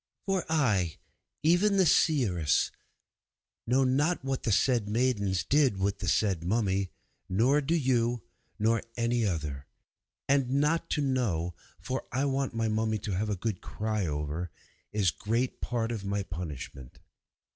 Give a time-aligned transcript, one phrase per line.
[0.25, 0.97] For I,
[1.43, 2.71] even the seeress,
[3.67, 6.89] know not what the said maidens did with the said mummy,
[7.29, 8.23] nor do you know,
[8.57, 9.67] nor any other.
[10.27, 14.49] And not to know, for I want my mummy to have a good cry over,
[14.91, 16.97] is great part of my punishment.